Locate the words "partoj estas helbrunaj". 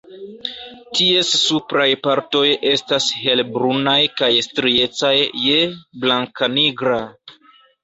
2.07-3.95